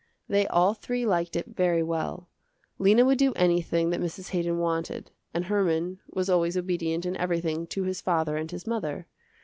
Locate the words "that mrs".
3.91-4.29